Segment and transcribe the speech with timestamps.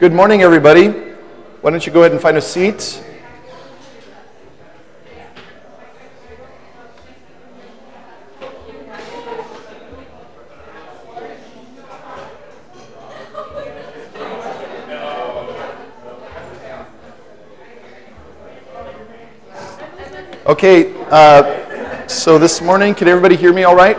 [0.00, 0.88] Good morning, everybody.
[1.60, 3.04] Why don't you go ahead and find a seat?
[20.46, 23.98] Okay, uh, so this morning, can everybody hear me all right?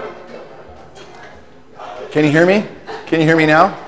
[2.09, 2.65] Can you hear me?
[3.05, 3.80] Can you hear me now?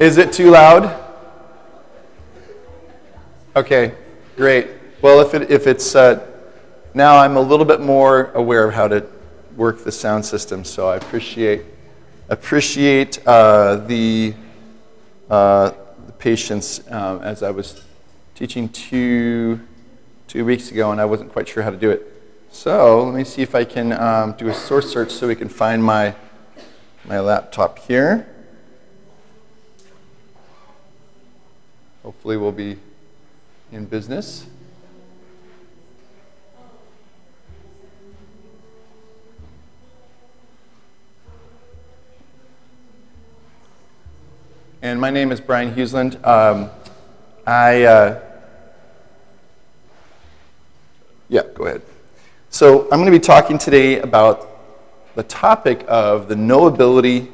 [0.00, 0.98] Is it too loud?
[3.54, 3.94] Okay,
[4.34, 4.68] great.
[5.02, 6.26] Well, if, it, if it's uh,
[6.94, 9.06] now, I'm a little bit more aware of how to
[9.56, 11.66] work the sound system, so I appreciate
[12.30, 14.32] appreciate uh, the,
[15.28, 15.72] uh,
[16.06, 17.84] the patience um, as I was
[18.34, 19.60] teaching two
[20.28, 22.06] two weeks ago, and I wasn't quite sure how to do it.
[22.50, 25.50] So let me see if I can um, do a source search so we can
[25.50, 26.14] find my
[27.04, 28.26] my laptop here.
[32.02, 32.78] Hopefully, we'll be
[33.72, 34.46] in business.
[44.80, 46.26] And my name is Brian Huseland.
[46.26, 46.70] Um,
[47.46, 48.20] I, uh,
[51.28, 51.82] yeah, go ahead.
[52.48, 54.48] So I'm going to be talking today about
[55.16, 57.30] the topic of the knowability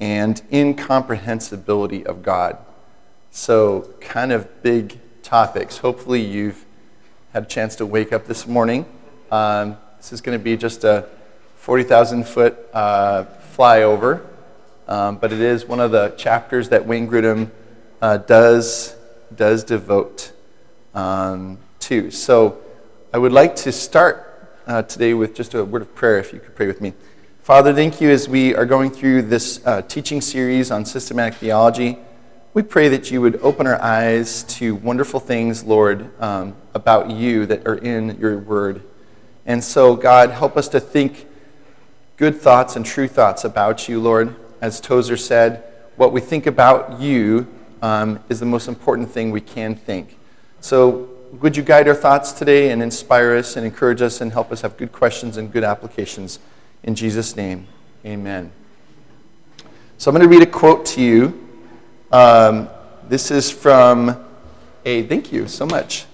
[0.00, 2.56] and incomprehensibility of God.
[3.34, 5.78] So, kind of big topics.
[5.78, 6.66] Hopefully, you've
[7.32, 8.84] had a chance to wake up this morning.
[9.30, 11.08] Um, this is going to be just a
[11.56, 13.24] 40,000 foot uh,
[13.56, 14.20] flyover,
[14.86, 17.50] um, but it is one of the chapters that Wayne Grudem
[18.02, 18.94] uh, does,
[19.34, 20.32] does devote
[20.94, 22.10] um, to.
[22.10, 22.58] So,
[23.14, 26.38] I would like to start uh, today with just a word of prayer, if you
[26.38, 26.92] could pray with me.
[27.40, 31.96] Father, thank you as we are going through this uh, teaching series on systematic theology.
[32.54, 37.46] We pray that you would open our eyes to wonderful things, Lord, um, about you
[37.46, 38.82] that are in your word.
[39.46, 41.26] And so, God, help us to think
[42.18, 44.36] good thoughts and true thoughts about you, Lord.
[44.60, 45.64] As Tozer said,
[45.96, 47.48] what we think about you
[47.80, 50.18] um, is the most important thing we can think.
[50.60, 51.08] So,
[51.40, 54.60] would you guide our thoughts today and inspire us and encourage us and help us
[54.60, 56.38] have good questions and good applications?
[56.82, 57.66] In Jesus' name,
[58.04, 58.52] amen.
[59.96, 61.48] So, I'm going to read a quote to you
[62.12, 62.68] um,
[63.08, 64.22] this is from
[64.84, 66.04] a, thank you so much.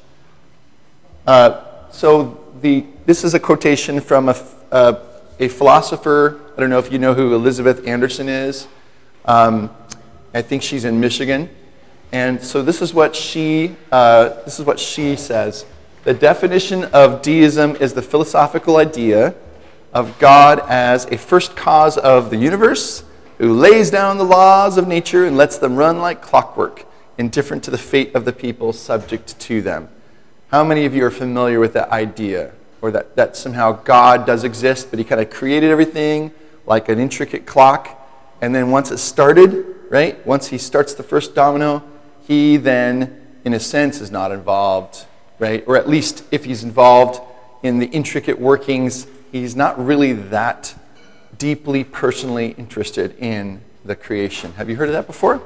[1.26, 4.36] Uh, so the, this is a quotation from a,
[4.70, 5.00] uh,
[5.40, 6.40] a philosopher.
[6.56, 8.68] I don't know if you know who Elizabeth Anderson is.
[9.24, 9.70] Um,
[10.32, 11.50] I think she's in Michigan.
[12.12, 15.66] And so this is what she, uh, this is what she says.
[16.04, 19.34] The definition of deism is the philosophical idea
[19.92, 23.02] of God as a first cause of the universe
[23.38, 26.84] who lays down the laws of nature and lets them run like clockwork,
[27.16, 29.88] indifferent to the fate of the people subject to them.
[30.50, 32.52] How many of you are familiar with that idea?
[32.80, 36.32] Or that, that somehow God does exist, but he kind of created everything
[36.66, 37.94] like an intricate clock.
[38.40, 41.82] And then once it started, right, once he starts the first domino,
[42.26, 45.06] he then, in a sense, is not involved,
[45.38, 45.64] right?
[45.66, 47.20] Or at least if he's involved
[47.62, 50.74] in the intricate workings, he's not really that
[51.36, 54.52] deeply personally interested in the creation.
[54.52, 55.42] Have you heard of that before?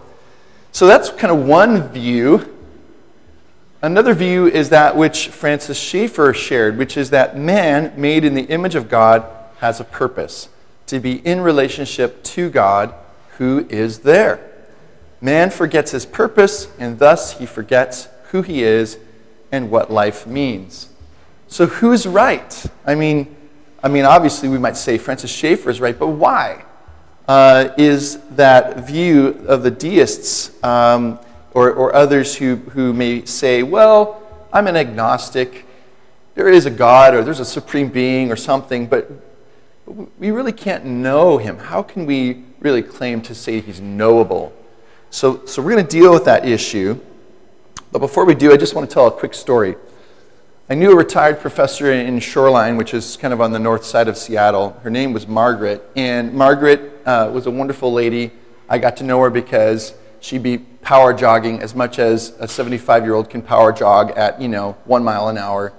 [0.73, 2.55] So that's kind of one view.
[3.83, 8.45] Another view is that which Francis Schaeffer shared, which is that man, made in the
[8.45, 9.25] image of God,
[9.59, 10.49] has a purpose
[10.87, 12.95] to be in relationship to God
[13.39, 14.41] who is there.
[15.21, 18.99] Man forgets his purpose, and thus he forgets who he is
[19.53, 20.89] and what life means.
[21.49, 22.65] So, who's right?
[22.87, 23.37] I mean,
[23.83, 26.65] I mean, obviously, we might say Francis Schaeffer is right, but why?
[27.27, 31.19] Uh, is that view of the deists um,
[31.53, 34.23] or, or others who, who may say, well,
[34.53, 35.67] I'm an agnostic.
[36.35, 39.11] There is a God or there's a supreme being or something, but
[40.19, 41.59] we really can't know him.
[41.59, 44.53] How can we really claim to say he's knowable?
[45.11, 46.99] So, so we're going to deal with that issue.
[47.91, 49.77] But before we do, I just want to tell a quick story.
[50.71, 54.07] I knew a retired professor in Shoreline, which is kind of on the north side
[54.07, 54.79] of Seattle.
[54.85, 58.31] Her name was Margaret, and Margaret uh, was a wonderful lady.
[58.69, 63.03] I got to know her because she'd be power jogging as much as a 75
[63.03, 65.73] year old can power jog at, you know, one mile an hour.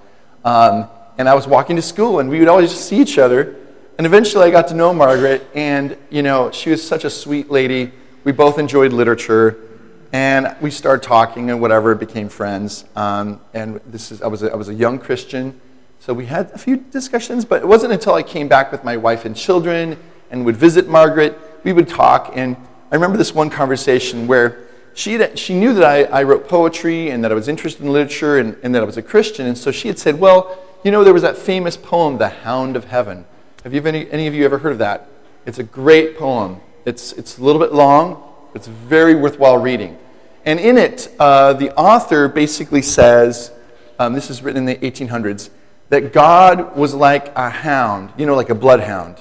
[0.44, 3.56] Um, and I was walking to school, and we would always see each other.
[3.98, 7.50] And eventually I got to know Margaret, and, you know, she was such a sweet
[7.50, 7.94] lady.
[8.26, 9.73] We both enjoyed literature.
[10.14, 12.86] And we started talking and whatever, became friends.
[12.96, 15.60] Um, and this is, I, was a, I was a young Christian.
[16.00, 18.96] So we had a few discussions, but it wasn't until I came back with my
[18.96, 19.98] wife and children
[20.30, 22.32] and would visit Margaret, we would talk.
[22.36, 22.56] And
[22.92, 27.24] I remember this one conversation where she, she knew that I, I wrote poetry and
[27.24, 29.48] that I was interested in literature and, and that I was a Christian.
[29.48, 32.76] And so she had said, Well, you know, there was that famous poem, The Hound
[32.76, 33.26] of Heaven.
[33.64, 35.08] Have you any, any of you ever heard of that?
[35.48, 36.60] It's a great poem.
[36.86, 38.22] It's, it's a little bit long,
[38.54, 39.98] it's very worthwhile reading.
[40.46, 43.52] And in it, uh, the author basically says
[44.00, 45.50] um, this is written in the 1800s
[45.90, 49.18] that God was like a hound, you know, like a bloodhound.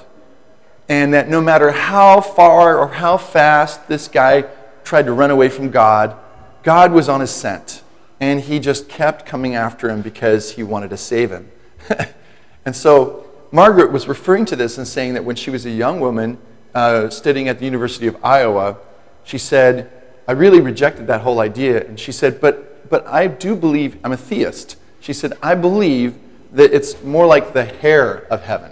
[0.89, 4.45] And that no matter how far or how fast this guy
[4.83, 6.17] tried to run away from God,
[6.63, 7.83] God was on his scent.
[8.19, 11.51] And he just kept coming after him because he wanted to save him.
[12.65, 15.99] and so Margaret was referring to this and saying that when she was a young
[15.99, 16.37] woman
[16.73, 18.77] uh, studying at the University of Iowa,
[19.23, 19.91] she said,
[20.27, 21.85] I really rejected that whole idea.
[21.85, 24.77] And she said, but, but I do believe, I'm a theist.
[24.99, 26.17] She said, I believe
[26.53, 28.71] that it's more like the hare of heaven.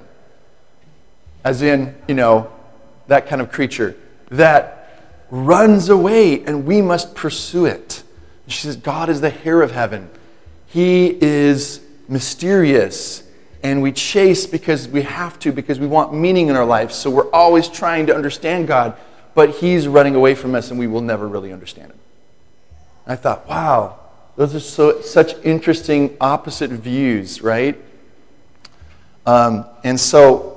[1.43, 2.51] As in, you know,
[3.07, 3.97] that kind of creature
[4.29, 4.77] that
[5.29, 8.03] runs away and we must pursue it.
[8.47, 10.09] She says, God is the hare of heaven.
[10.67, 13.23] He is mysterious
[13.63, 16.91] and we chase because we have to, because we want meaning in our life.
[16.91, 18.97] So we're always trying to understand God,
[19.33, 21.99] but He's running away from us and we will never really understand Him.
[23.07, 23.99] I thought, wow,
[24.35, 27.77] those are so, such interesting opposite views, right?
[29.25, 30.51] Um, and so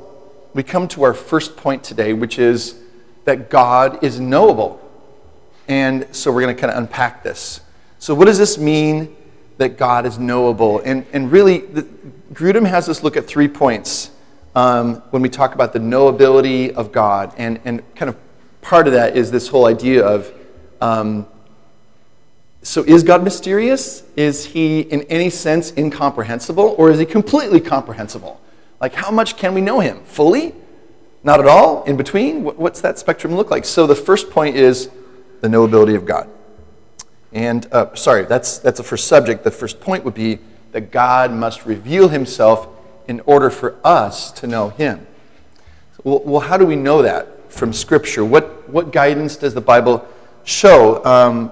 [0.54, 2.76] we come to our first point today, which is
[3.24, 4.80] that God is knowable.
[5.68, 7.60] And so we're going to kind of unpack this.
[7.98, 9.16] So, what does this mean
[9.56, 10.80] that God is knowable?
[10.80, 11.82] And, and really, the,
[12.32, 14.10] Grudem has us look at three points
[14.54, 17.32] um, when we talk about the knowability of God.
[17.38, 18.16] And, and kind of
[18.64, 20.32] part of that is this whole idea of
[20.80, 21.26] um,
[22.64, 24.02] so is God mysterious?
[24.16, 26.74] Is he in any sense incomprehensible?
[26.78, 28.40] Or is he completely comprehensible?
[28.80, 30.02] Like, how much can we know him?
[30.04, 30.54] Fully?
[31.22, 31.84] Not at all?
[31.84, 32.42] In between?
[32.42, 33.66] What's that spectrum look like?
[33.66, 34.88] So the first point is
[35.42, 36.28] the knowability of God.
[37.32, 39.44] And, uh, sorry, that's, that's the first subject.
[39.44, 40.38] The first point would be
[40.72, 42.66] that God must reveal himself
[43.06, 45.06] in order for us to know him.
[46.02, 48.24] Well, well how do we know that from Scripture?
[48.24, 50.06] What, what guidance does the Bible
[50.44, 51.04] show?
[51.04, 51.50] Um,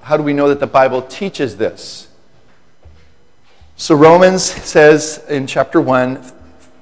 [0.00, 2.08] how do we know that the Bible teaches this?
[3.76, 6.32] So, Romans says in chapter 1,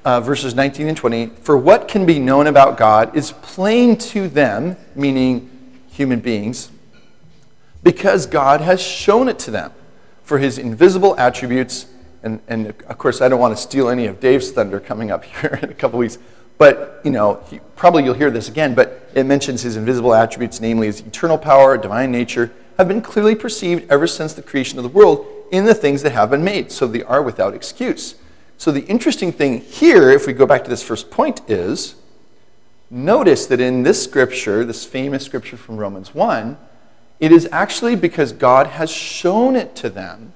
[0.04, 4.28] uh, verses 19 and 20 For what can be known about God is plain to
[4.28, 5.50] them, meaning
[5.90, 6.70] human beings,
[7.82, 9.72] because God has shown it to them
[10.22, 11.86] for his invisible attributes.
[12.22, 15.24] And, and of course, I don't want to steal any of Dave's thunder coming up
[15.40, 16.18] here in a couple weeks.
[16.60, 20.60] But, you know, he, probably you'll hear this again, but it mentions his invisible attributes,
[20.60, 24.82] namely his eternal power, divine nature, have been clearly perceived ever since the creation of
[24.82, 26.70] the world in the things that have been made.
[26.70, 28.16] So they are without excuse.
[28.58, 31.94] So the interesting thing here, if we go back to this first point, is
[32.90, 36.58] notice that in this scripture, this famous scripture from Romans 1,
[37.20, 40.34] it is actually because God has shown it to them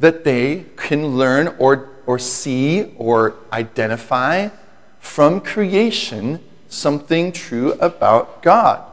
[0.00, 4.50] that they can learn or, or see or identify
[5.00, 8.84] from creation something true about God.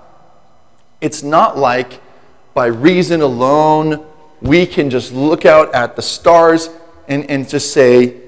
[1.02, 2.02] It's not like
[2.54, 4.06] by reason alone
[4.42, 6.70] we can just look out at the stars
[7.08, 8.22] and, and just say,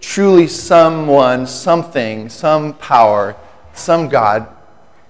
[0.00, 3.36] truly someone, something, some power,
[3.72, 4.48] some God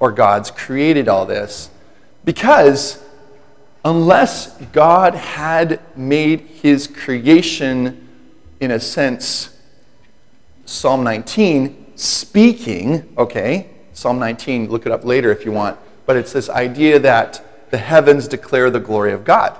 [0.00, 1.70] or gods created all this.
[2.24, 3.02] Because
[3.84, 8.08] unless God had made his creation,
[8.60, 9.56] in a sense,
[10.64, 16.32] Psalm 19, speaking, okay, Psalm 19, look it up later if you want, but it's
[16.32, 19.58] this idea that the heavens declare the glory of God,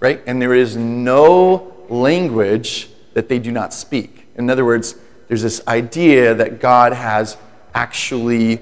[0.00, 0.22] right?
[0.26, 4.26] And there is no language that they do not speak.
[4.36, 4.96] In other words,
[5.28, 7.36] there's this idea that God has
[7.74, 8.60] actually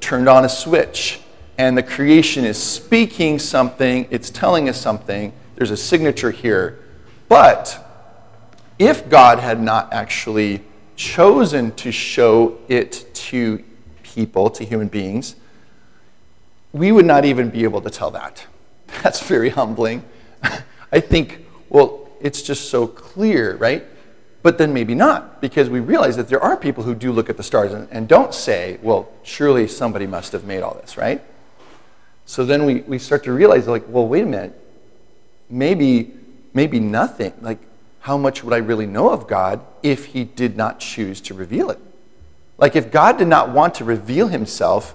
[0.00, 1.20] turned on a switch
[1.56, 5.32] and the creation is speaking something, it's telling us something.
[5.54, 6.80] There's a signature here.
[7.28, 7.80] But
[8.78, 10.62] if God had not actually
[10.96, 13.62] chosen to show it to
[14.02, 15.36] people, to human beings,
[16.72, 18.46] we would not even be able to tell that.
[19.02, 20.04] That's very humbling.
[20.92, 23.84] I think, well, it's just so clear, right?
[24.42, 27.36] But then maybe not, because we realize that there are people who do look at
[27.36, 31.22] the stars and, and don't say, well, surely somebody must have made all this, right?
[32.26, 34.60] So then we, we start to realize, like, well, wait a minute.
[35.48, 36.12] Maybe,
[36.52, 37.32] maybe nothing.
[37.40, 37.58] Like,
[38.04, 41.70] how much would I really know of God if He did not choose to reveal
[41.70, 41.78] it?
[42.58, 44.94] Like, if God did not want to reveal Himself,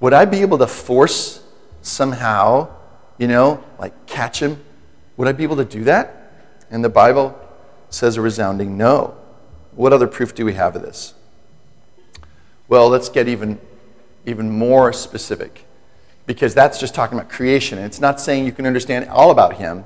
[0.00, 1.42] would I be able to force
[1.82, 2.74] somehow,
[3.18, 4.64] you know, like catch Him?
[5.18, 6.32] Would I be able to do that?
[6.70, 7.38] And the Bible
[7.90, 9.14] says a resounding no.
[9.72, 11.12] What other proof do we have of this?
[12.66, 13.60] Well, let's get even,
[14.24, 15.66] even more specific.
[16.26, 17.78] because that's just talking about creation.
[17.78, 19.84] And it's not saying you can understand all about him.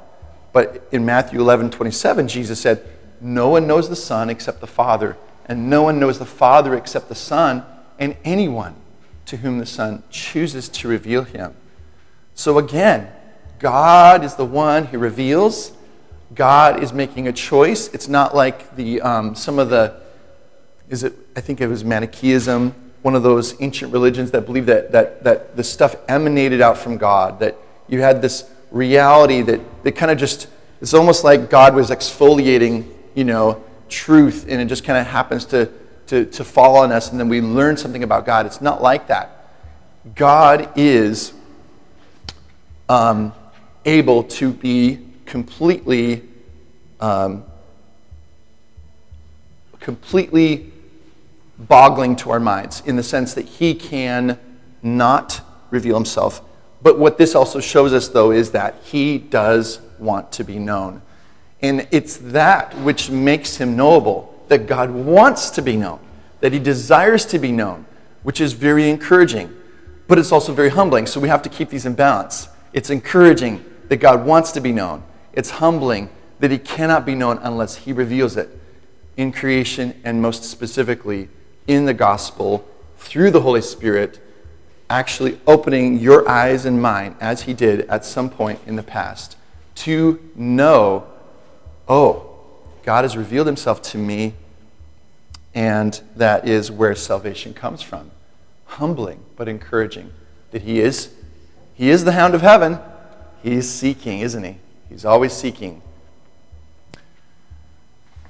[0.56, 2.82] But in Matthew 11 27, Jesus said,
[3.20, 7.10] No one knows the Son except the Father, and no one knows the Father except
[7.10, 7.62] the Son,
[7.98, 8.74] and anyone
[9.26, 11.54] to whom the Son chooses to reveal him.
[12.34, 13.12] So again,
[13.58, 15.72] God is the one who reveals.
[16.34, 17.92] God is making a choice.
[17.92, 20.00] It's not like the um, some of the
[20.88, 24.90] is it I think it was Manichaeism, one of those ancient religions that believed that
[24.92, 27.58] that that the stuff emanated out from God, that
[27.88, 30.48] you had this reality that, that kind of just
[30.80, 35.44] it's almost like God was exfoliating, you know, truth and it just kind of happens
[35.46, 35.70] to,
[36.08, 38.46] to, to fall on us and then we learn something about God.
[38.46, 39.54] It's not like that.
[40.14, 41.32] God is
[42.88, 43.32] um,
[43.84, 46.22] able to be completely,
[47.00, 47.44] um,
[49.80, 50.72] completely
[51.58, 54.38] boggling to our minds in the sense that he can
[54.82, 56.42] not reveal himself.
[56.82, 61.02] But what this also shows us, though, is that he does want to be known.
[61.62, 66.00] And it's that which makes him knowable, that God wants to be known,
[66.40, 67.86] that he desires to be known,
[68.22, 69.54] which is very encouraging.
[70.06, 72.48] But it's also very humbling, so we have to keep these in balance.
[72.72, 75.02] It's encouraging that God wants to be known,
[75.32, 78.50] it's humbling that he cannot be known unless he reveals it
[79.16, 81.28] in creation and most specifically
[81.66, 82.66] in the gospel
[82.98, 84.20] through the Holy Spirit,
[84.88, 89.36] actually opening your eyes and mine as he did at some point in the past
[89.74, 91.06] to know,
[91.88, 92.38] oh,
[92.84, 94.34] God has revealed himself to me,
[95.54, 98.10] and that is where salvation comes from.
[98.66, 100.12] Humbling, but encouraging
[100.50, 101.12] that he is
[101.76, 102.78] he is the hound of heaven.
[103.42, 104.56] He's seeking, isn't he?
[104.88, 105.82] He's always seeking.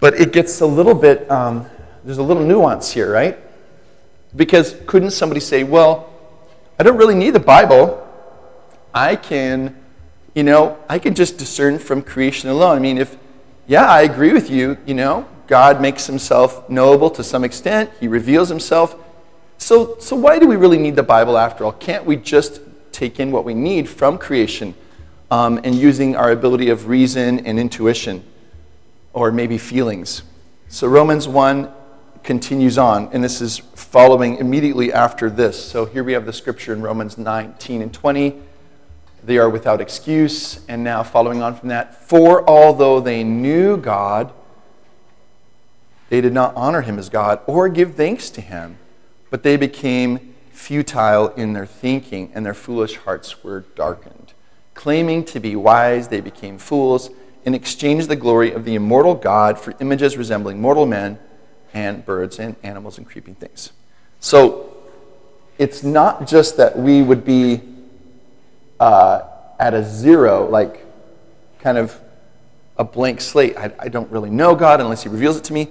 [0.01, 1.65] But it gets a little bit, um,
[2.05, 3.39] there's a little nuance here, right?
[4.35, 6.13] Because couldn't somebody say, well,
[6.79, 8.07] I don't really need the Bible.
[8.93, 9.77] I can
[10.37, 12.77] you know, I can just discern from creation alone.
[12.77, 13.17] I mean, if,
[13.67, 18.07] yeah, I agree with you, you know, God makes himself knowable to some extent, he
[18.07, 18.97] reveals himself.
[19.57, 21.73] So, so why do we really need the Bible after all?
[21.73, 22.61] Can't we just
[22.93, 24.75] take in what we need from creation
[25.31, 28.23] um, and using our ability of reason and intuition
[29.15, 30.23] or maybe feelings?
[30.69, 31.73] So, Romans 1
[32.27, 35.65] continues on, and this is following immediately after this.
[35.65, 38.43] So, here we have the scripture in Romans 19 and 20
[39.27, 40.65] they are without excuse.
[40.69, 44.33] And now, following on from that, for although they knew God,
[46.09, 48.79] they did not honor him as God or give thanks to him,
[49.29, 54.33] but they became futile in their thinking, and their foolish hearts were darkened.
[54.75, 57.11] Claiming to be wise, they became fools
[57.45, 61.19] and exchanged the glory of the immortal God for images resembling mortal men
[61.77, 63.71] and birds and animals and creeping things.
[64.19, 64.75] So
[65.59, 67.61] it's not just that we would be
[68.81, 69.25] uh,
[69.61, 70.87] at a zero, like
[71.61, 72.01] kind of
[72.79, 73.59] a blank slate.
[73.59, 75.69] I, I don't really know God unless He reveals it to me.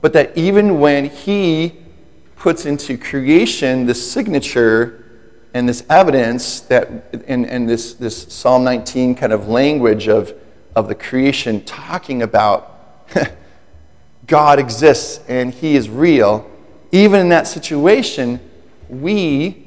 [0.00, 1.74] But that even when He
[2.36, 5.04] puts into creation this signature
[5.52, 10.32] and this evidence that and, and this, this Psalm 19 kind of language of,
[10.76, 13.08] of the creation talking about
[14.30, 16.48] God exists and He is real,
[16.92, 18.38] even in that situation,
[18.88, 19.66] we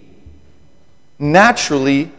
[1.19, 2.09] naturally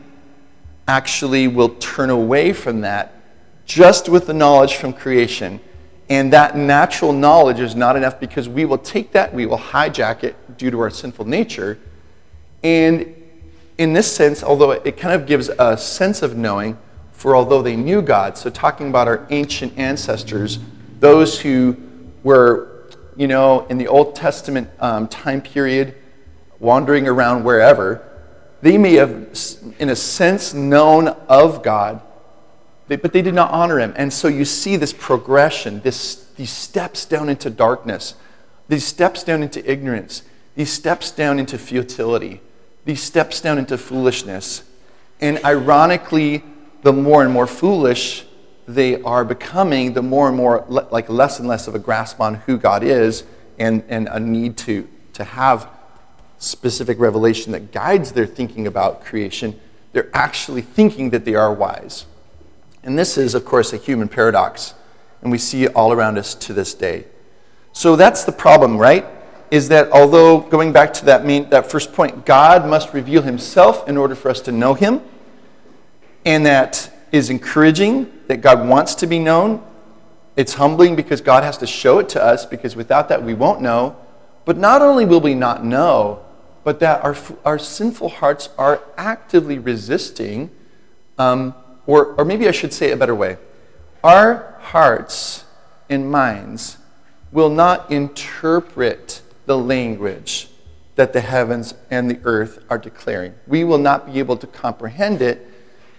[0.86, 3.14] actually will turn away from that
[3.64, 5.58] just with the knowledge from creation.
[6.10, 10.22] And that natural knowledge is not enough because we will take that, we will hijack
[10.22, 11.78] it due to our sinful nature.
[12.62, 13.14] And
[13.78, 16.76] in this sense, although it kind of gives a sense of knowing,
[17.12, 20.58] for although they knew God, so talking about our ancient ancestors,
[21.00, 21.78] those who
[22.24, 25.94] were, you know, in the Old Testament um, time period,
[26.58, 28.02] wandering around wherever,
[28.62, 29.10] they may have,
[29.78, 32.00] in a sense, known of God,
[32.88, 33.92] but they did not honor him.
[33.96, 38.14] And so you see this progression, this, these steps down into darkness,
[38.68, 40.22] these steps down into ignorance,
[40.54, 42.40] these steps down into futility,
[42.84, 44.62] these steps down into foolishness.
[45.20, 46.42] And ironically,
[46.82, 48.24] the more and more foolish
[48.66, 52.34] they are becoming, the more and more like less and less of a grasp on
[52.34, 53.24] who God is
[53.58, 55.68] and, and a need to, to have
[56.38, 59.58] specific revelation that guides their thinking about creation,
[59.92, 62.06] they're actually thinking that they are wise.
[62.82, 64.74] And this is, of course, a human paradox,
[65.22, 67.04] and we see it all around us to this day.
[67.72, 69.06] So that's the problem, right?
[69.50, 73.88] Is that although, going back to that, main, that first point, God must reveal himself
[73.88, 75.00] in order for us to know him,
[76.24, 79.64] and that is encouraging, that God wants to be known.
[80.34, 83.60] It's humbling because God has to show it to us, because without that, we won't
[83.60, 83.96] know.
[84.44, 86.24] But not only will we not know,
[86.64, 90.50] but that our, our sinful hearts are actively resisting,
[91.16, 91.54] um,
[91.86, 93.36] or, or maybe I should say it a better way.
[94.02, 95.44] Our hearts
[95.88, 96.78] and minds
[97.30, 100.48] will not interpret the language
[100.96, 103.34] that the heavens and the earth are declaring.
[103.46, 105.48] We will not be able to comprehend it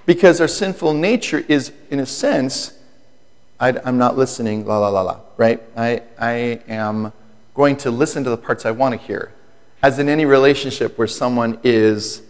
[0.06, 2.78] because our sinful nature is, in a sense,
[3.60, 5.62] I, am not listening, la la la la, right?
[5.76, 6.32] I, I
[6.68, 7.14] am
[7.54, 9.34] going to listen to the parts I want to hear.
[9.82, 12.22] As in any relationship where someone is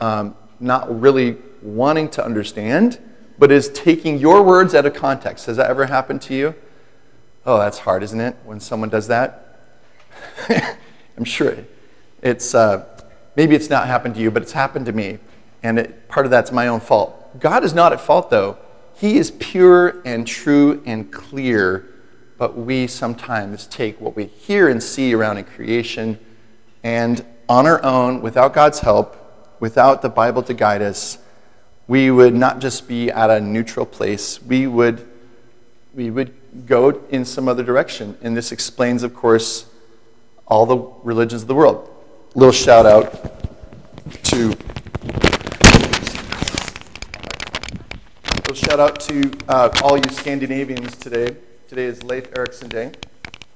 [0.00, 2.98] um, not really wanting to understand,
[3.38, 5.46] but is taking your words out of context.
[5.46, 6.54] Has that ever happened to you?
[7.44, 9.60] Oh, that's hard, isn't it, when someone does that?
[11.16, 11.56] I'm sure
[12.22, 12.84] it's, uh,
[13.36, 15.18] maybe it's not happened to you, but it's happened to me.
[15.66, 17.40] And it, part of that's my own fault.
[17.40, 18.56] God is not at fault, though.
[18.94, 21.92] He is pure and true and clear,
[22.38, 26.20] but we sometimes take what we hear and see around in creation
[26.84, 29.16] and on our own, without God's help,
[29.58, 31.18] without the Bible to guide us,
[31.88, 35.04] we would not just be at a neutral place, we would,
[35.94, 36.32] we would
[36.64, 38.16] go in some other direction.
[38.22, 39.66] And this explains, of course,
[40.46, 41.90] all the religions of the world.
[42.36, 43.42] Little shout out
[44.24, 44.56] to
[48.48, 51.36] little shout out to uh, all you Scandinavians today.
[51.68, 52.90] Today is Leif Erikson Day,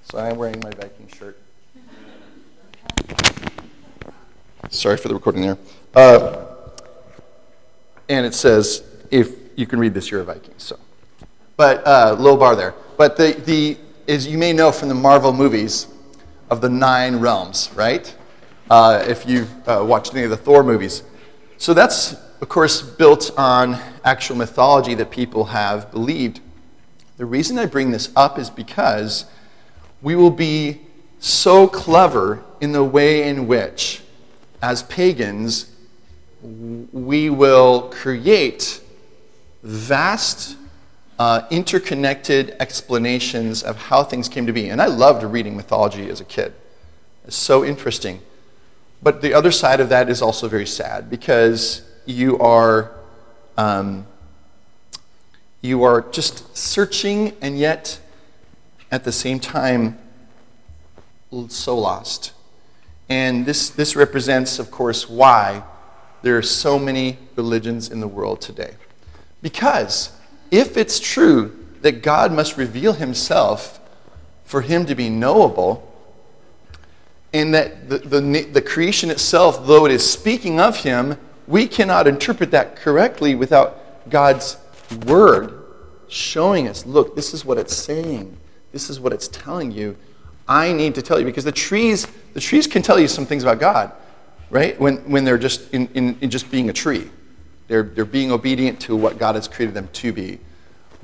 [0.04, 1.36] so I am wearing my Viking shirt.
[4.68, 5.58] Sorry for the recording there.
[5.96, 6.44] Uh,
[8.08, 10.54] and it says, if you can read this, you're a Viking.
[10.58, 10.78] So,
[11.56, 12.76] but uh, low bar there.
[12.96, 15.88] But the, the as you may know from the Marvel movies
[16.50, 18.14] of the nine realms, right?
[18.70, 21.02] Uh, if you've uh, watched any of the Thor movies.
[21.58, 26.40] So that's, of course, built on actual mythology that people have believed.
[27.16, 29.26] The reason I bring this up is because
[30.00, 30.80] we will be
[31.18, 34.02] so clever in the way in which,
[34.62, 35.70] as pagans,
[36.42, 38.80] we will create
[39.62, 40.56] vast
[41.18, 44.70] uh, interconnected explanations of how things came to be.
[44.70, 46.54] And I loved reading mythology as a kid.
[47.26, 48.22] It's so interesting.
[49.02, 52.92] But the other side of that is also very sad because you are,
[53.56, 54.06] um,
[55.60, 58.00] you are just searching and yet
[58.90, 59.98] at the same time
[61.48, 62.32] so lost.
[63.08, 65.64] And this, this represents, of course, why
[66.22, 68.74] there are so many religions in the world today.
[69.42, 70.12] Because
[70.50, 73.80] if it's true that God must reveal himself
[74.44, 75.86] for him to be knowable,
[77.32, 82.06] and that the, the, the, creation itself, though it is speaking of him, we cannot
[82.06, 84.56] interpret that correctly without God's
[85.06, 85.64] word
[86.08, 88.36] showing us look, this is what it's saying,
[88.72, 89.96] this is what it's telling you.
[90.48, 93.44] I need to tell you because the trees, the trees can tell you some things
[93.44, 93.92] about God,
[94.50, 94.78] right?
[94.80, 97.08] When, when they're just in, in, in just being a tree.
[97.68, 100.40] They're, they're being obedient to what God has created them to be.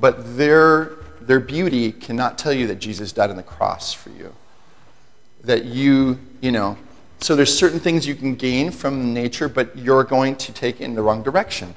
[0.01, 4.33] But their, their beauty cannot tell you that Jesus died on the cross for you.
[5.45, 6.77] That you, you know,
[7.19, 10.83] so there's certain things you can gain from nature, but you're going to take it
[10.83, 11.75] in the wrong direction.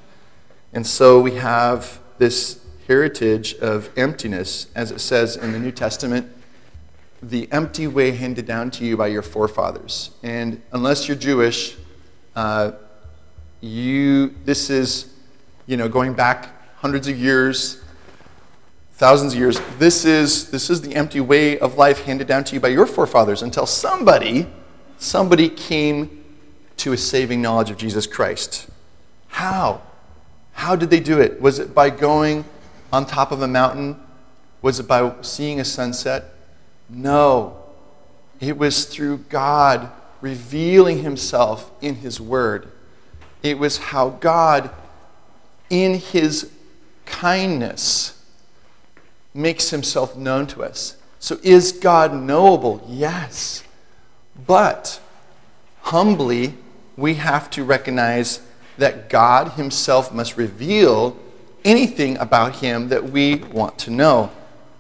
[0.73, 6.31] And so we have this heritage of emptiness, as it says in the New Testament,
[7.23, 10.11] the empty way handed down to you by your forefathers.
[10.23, 11.77] And unless you're Jewish,
[12.35, 12.73] uh,
[13.61, 15.13] you, this is,
[15.67, 17.83] you know, going back hundreds of years,
[18.93, 19.61] thousands of years.
[19.79, 22.87] This is, this is the empty way of life handed down to you by your
[22.87, 24.47] forefathers until somebody,
[25.01, 26.25] somebody came
[26.77, 28.69] to a saving knowledge of Jesus Christ.
[29.29, 29.83] How?
[30.53, 31.41] How did they do it?
[31.41, 32.45] Was it by going
[32.93, 34.01] on top of a mountain?
[34.63, 36.35] Was it by seeing a sunset?
[36.89, 37.57] No.
[38.41, 42.71] It was through God revealing himself in his word.
[43.43, 44.71] It was how God,
[45.71, 46.51] in his
[47.07, 48.23] kindness,
[49.33, 50.97] makes himself known to us.
[51.19, 52.85] So, is God knowable?
[52.87, 53.63] Yes.
[54.47, 55.01] But
[55.83, 56.55] humbly,
[56.97, 58.41] we have to recognize
[58.79, 61.17] that God himself must reveal
[61.65, 64.31] anything about him that we want to know.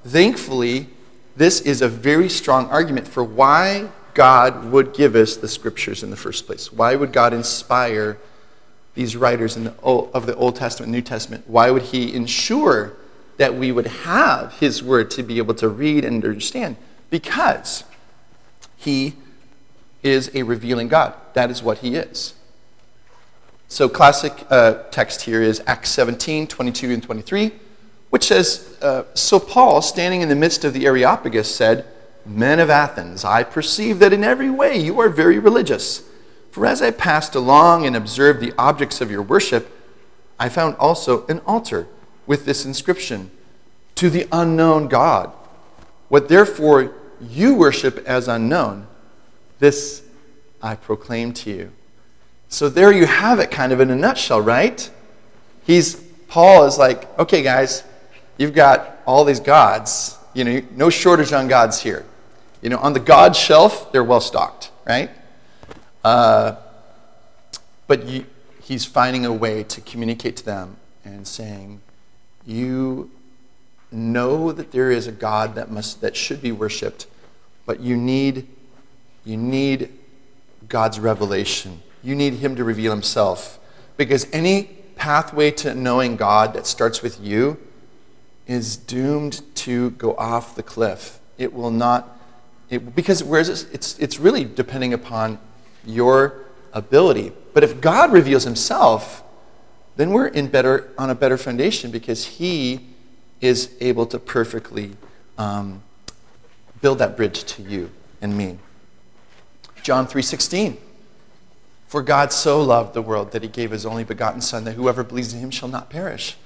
[0.04, 0.88] Thankfully,
[1.36, 6.10] this is a very strong argument for why God would give us the scriptures in
[6.10, 6.72] the first place.
[6.72, 8.18] Why would God inspire
[8.94, 12.96] these writers the of the Old Testament, and New Testament, why would he ensure
[13.36, 16.76] that we would have his word to be able to read and understand?
[17.08, 17.84] Because
[18.76, 19.14] he
[20.02, 21.14] is a revealing God.
[21.34, 22.34] That is what he is.
[23.68, 27.52] So, classic uh, text here is Acts 17 22 and 23,
[28.10, 31.86] which says uh, So Paul, standing in the midst of the Areopagus, said,
[32.26, 36.02] Men of Athens, I perceive that in every way you are very religious.
[36.50, 39.70] For as I passed along and observed the objects of your worship,
[40.38, 41.86] I found also an altar
[42.26, 43.30] with this inscription
[43.96, 45.32] To the unknown God.
[46.08, 48.88] What therefore you worship as unknown,
[49.60, 50.02] this
[50.60, 51.72] I proclaim to you.
[52.48, 54.90] So there you have it, kind of in a nutshell, right?
[55.64, 55.94] He's
[56.26, 57.84] Paul is like, okay, guys,
[58.38, 60.16] you've got all these gods.
[60.34, 62.04] You know, no shortage on gods here.
[62.62, 65.10] You know, on the god shelf, they're well stocked, right?
[66.04, 66.56] Uh,
[67.86, 68.26] but you,
[68.62, 71.80] he's finding a way to communicate to them and saying,
[72.46, 73.10] you
[73.90, 77.06] know that there is a God that must that should be worshipped,
[77.66, 78.46] but you need
[79.24, 79.90] you need
[80.68, 81.83] God's revelation.
[82.02, 83.59] You need him to reveal himself.
[83.96, 84.64] Because any
[84.96, 87.59] pathway to knowing God that starts with you
[88.46, 91.20] is doomed to go off the cliff.
[91.38, 92.16] It will not
[92.70, 95.38] it, because whereas it's, it's, it's really depending upon
[95.85, 97.33] your ability.
[97.52, 99.24] But if God reveals himself,
[99.96, 102.87] then we're in better, on a better foundation because he
[103.40, 104.92] is able to perfectly
[105.37, 105.83] um,
[106.80, 107.90] build that bridge to you
[108.22, 108.59] and me.
[109.82, 110.78] John 3:16
[111.86, 115.02] For God so loved the world that he gave his only begotten son that whoever
[115.02, 116.36] believes in him shall not perish.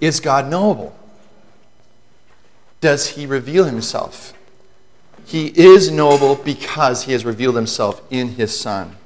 [0.00, 0.96] Is God knowable?
[2.80, 4.34] Does he reveal himself?
[5.24, 8.96] He is knowable because he has revealed himself in his son.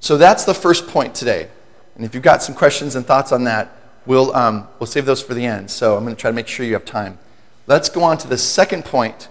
[0.00, 1.48] So that's the first point today.
[1.94, 3.70] And if you've got some questions and thoughts on that,
[4.04, 5.70] we'll, um, we'll save those for the end.
[5.70, 7.18] So I'm going to try to make sure you have time.
[7.66, 9.28] Let's go on to the second point,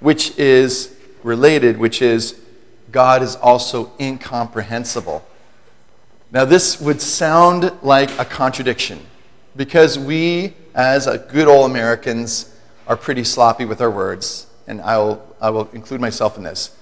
[0.00, 2.40] which is related, which is
[2.90, 5.24] God is also incomprehensible.
[6.32, 9.00] Now, this would sound like a contradiction
[9.56, 12.56] because we, as good old Americans,
[12.86, 16.76] are pretty sloppy with our words, and I will, I will include myself in this.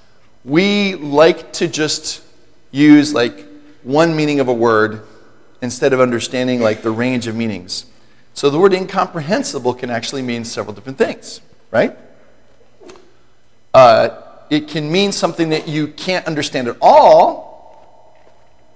[0.45, 2.23] We like to just
[2.71, 3.47] use like
[3.83, 5.07] one meaning of a word
[5.63, 7.87] instead of understanding like the range of meanings.
[8.35, 11.97] So the word incomprehensible can actually mean several different things, right?
[13.75, 14.11] Uh,
[14.51, 17.49] it can mean something that you can't understand at all,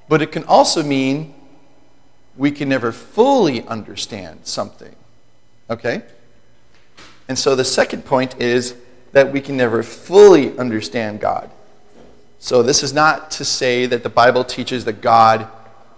[0.08, 1.34] but it can also mean
[2.36, 4.94] we can never fully understand something.
[5.70, 6.02] Okay?
[7.28, 8.74] And so the second point is
[9.12, 11.50] that we can never fully understand God.
[12.38, 15.48] So this is not to say that the Bible teaches that God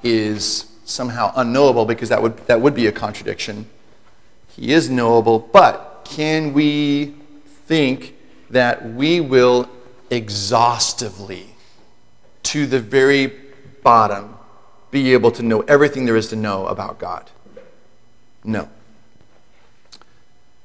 [0.03, 3.67] is somehow unknowable because that would, that would be a contradiction.
[4.49, 7.15] He is knowable, but can we
[7.67, 8.14] think
[8.51, 9.69] that we will
[10.11, 11.57] exhaustively,
[12.45, 13.33] to the very
[13.83, 14.37] bottom,
[14.91, 17.31] be able to know everything there is to know about God?
[18.45, 18.69] No.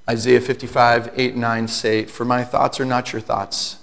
[0.09, 3.77] Isaiah 55, 8 and 9 say, For my thoughts are not your thoughts,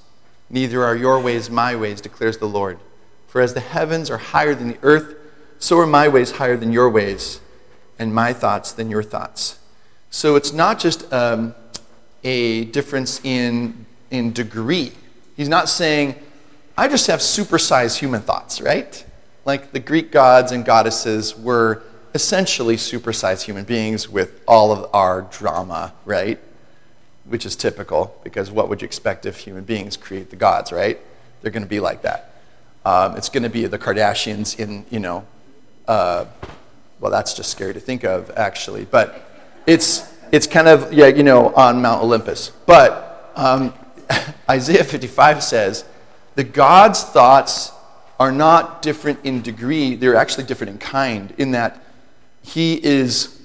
[0.51, 2.79] neither are your ways my ways, declares the Lord.
[3.27, 5.15] For as the heavens are higher than the earth,
[5.59, 7.41] so are my ways higher than your ways,
[7.99, 9.59] and my thoughts than your thoughts.
[10.11, 11.55] So it's not just um,
[12.27, 14.93] a difference in, in degree.
[15.37, 16.17] He's not saying,
[16.77, 19.05] I just have supersized human thoughts, right?
[19.45, 21.85] Like the Greek gods and goddesses were
[22.15, 26.41] essentially supersized human beings with all of our drama, right?
[27.27, 30.99] Which is typical because what would you expect if human beings create the gods, right?
[31.43, 32.33] They're going to be like that.
[32.85, 35.25] Um, it's going to be the Kardashians in, you know,
[35.87, 36.25] uh,
[36.99, 38.85] well, that's just scary to think of, actually.
[38.85, 39.31] But
[39.67, 42.51] it's, it's kind of, yeah, you know, on Mount Olympus.
[42.67, 43.75] But um,
[44.51, 45.85] Isaiah 55 says,
[46.35, 47.73] the God's thoughts
[48.19, 51.83] are not different in degree, they're actually different in kind, in that
[52.43, 53.41] He is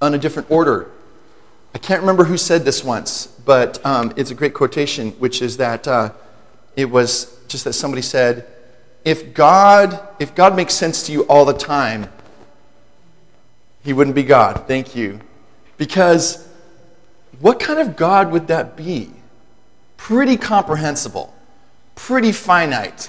[0.00, 0.90] on a different order.
[1.74, 5.56] I can't remember who said this once, but um, it's a great quotation, which is
[5.58, 6.12] that uh,
[6.76, 8.46] it was just that somebody said,
[9.04, 12.10] if God, if God makes sense to you all the time,
[13.82, 14.64] he wouldn't be God.
[14.66, 15.20] Thank you.
[15.80, 16.46] Because
[17.40, 19.10] what kind of God would that be?
[19.96, 21.34] Pretty comprehensible,
[21.94, 23.08] pretty finite.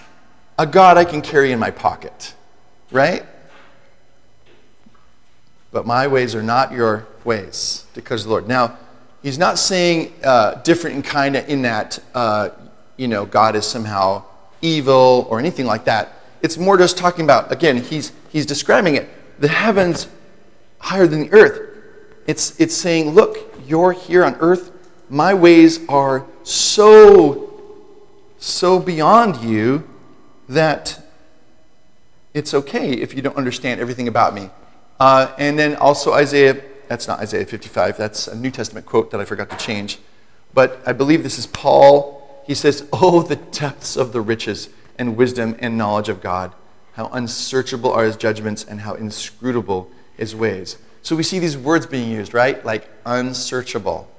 [0.58, 2.34] A God I can carry in my pocket,
[2.90, 3.26] right?
[5.74, 8.48] But my ways are not your ways, declares the Lord.
[8.48, 8.78] Now,
[9.22, 12.52] he's not saying uh, different in kind in that, uh,
[12.96, 14.24] you know, God is somehow
[14.62, 16.14] evil or anything like that.
[16.42, 19.10] It's more just talking about, again, he's, he's describing it.
[19.42, 20.08] The heavens
[20.80, 21.71] higher than the earth.
[22.28, 24.72] It's, it's saying, look, you're here on earth.
[25.10, 27.62] My ways are so,
[28.38, 29.88] so beyond you
[30.48, 31.02] that
[32.34, 34.50] it's okay if you don't understand everything about me.
[35.00, 39.20] Uh, and then also Isaiah, that's not Isaiah 55, that's a New Testament quote that
[39.20, 40.00] I forgot to change.
[40.54, 45.16] But I believe this is Paul he says, Oh, the depths of the riches and
[45.16, 46.54] wisdom and knowledge of God.
[46.94, 50.78] How unsearchable are his judgments and how inscrutable his ways.
[51.04, 52.64] So we see these words being used, right?
[52.64, 54.10] Like unsearchable,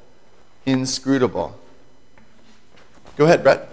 [0.67, 1.59] inscrutable.
[3.17, 3.69] Go ahead, Brett.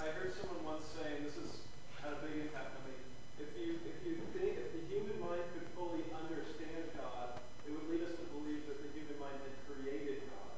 [0.00, 1.60] I heard someone once saying, this has
[2.02, 2.96] had a big impact on me.
[3.38, 7.86] If you, if you think, if the human mind could fully understand God, it would
[7.88, 10.50] lead us to believe that the human mind had created God.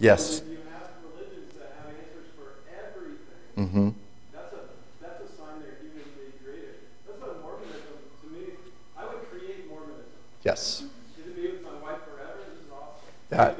[0.00, 0.42] Yes.
[0.42, 3.90] So you have religions that have answers for everything, Mm-hmm.
[4.34, 4.60] that's a
[5.02, 6.82] that's a sign they're humanly created.
[7.06, 8.56] That's why Mormonism, to me,
[8.98, 10.10] I would create Mormonism.
[10.42, 10.86] Yes.
[11.18, 12.38] Get to be with my wife forever.
[12.46, 13.10] This is awesome.
[13.30, 13.58] That-.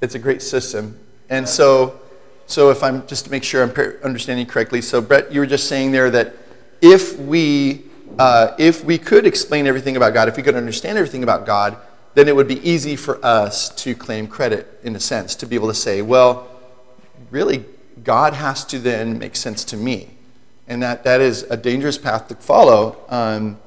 [0.00, 0.98] It's a great system.
[1.28, 2.00] And so,
[2.46, 3.70] so if I'm just to make sure I'm
[4.04, 6.34] understanding correctly, so Brett, you were just saying there that
[6.80, 7.82] if we
[8.18, 11.76] uh, if we could explain everything about God, if we could understand everything about God,
[12.14, 15.54] then it would be easy for us to claim credit in a sense to be
[15.54, 16.48] able to say, well,
[17.30, 17.64] really,
[18.02, 20.10] God has to then make sense to me,
[20.68, 22.98] and that that is a dangerous path to follow.
[23.08, 23.58] Um,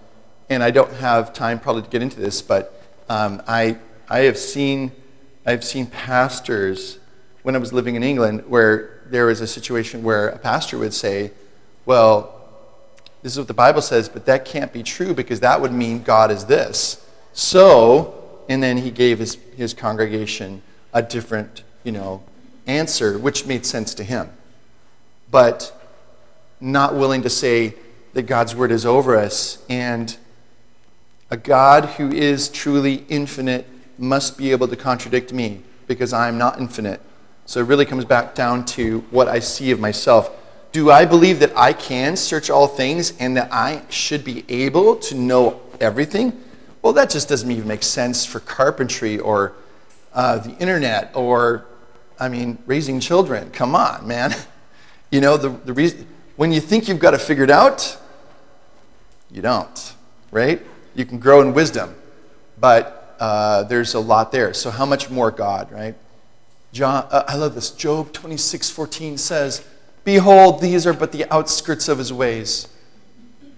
[0.50, 3.78] and I don't have time probably to get into this, but um, I
[4.10, 4.92] I have seen
[5.50, 7.00] I've seen pastors
[7.42, 10.94] when I was living in England where there was a situation where a pastor would
[10.94, 11.32] say,
[11.88, 12.36] "Well,
[13.24, 16.04] this is what the Bible says, but that can't be true because that would mean
[16.04, 18.14] God is this." So,
[18.48, 20.62] and then he gave his his congregation
[20.94, 22.22] a different, you know,
[22.68, 24.30] answer, which made sense to him,
[25.32, 25.74] but
[26.62, 27.74] not willing to say
[28.14, 30.16] that God's word is over us and
[31.32, 33.66] a God who is truly infinite
[34.00, 37.02] must be able to contradict me because I am not infinite.
[37.46, 40.32] So it really comes back down to what I see of myself.
[40.72, 44.96] Do I believe that I can search all things and that I should be able
[44.98, 46.40] to know everything?
[46.82, 49.54] Well, that just doesn't even make sense for carpentry or
[50.14, 51.66] uh, the internet or,
[52.20, 53.50] I mean, raising children.
[53.52, 54.34] Come on, man.
[55.12, 57.98] You know, the, the reason, when you think you've got it figured out,
[59.32, 59.94] you don't,
[60.30, 60.62] right?
[60.94, 61.96] You can grow in wisdom,
[62.60, 64.54] but uh, there's a lot there.
[64.54, 65.96] So how much more God, right?
[66.72, 67.72] John, uh, I love this.
[67.72, 69.66] Job 26, 14 says,
[70.04, 72.68] Behold, these are but the outskirts of his ways,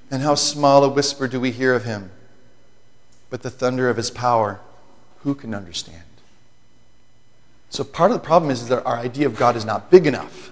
[0.10, 2.12] and how small a whisper do we hear of him.
[3.30, 4.60] But the thunder of his power,
[5.19, 6.04] who can understand?
[7.69, 10.52] So part of the problem is that our idea of God is not big enough.